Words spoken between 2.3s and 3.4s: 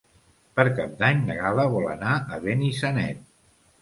Benissanet.